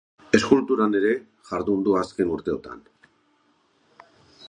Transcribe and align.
Eskulturan 0.37 0.97
ere 0.99 1.11
jardun 1.51 1.85
du 1.89 1.95
azken 2.01 2.35
urteotan. 2.39 2.83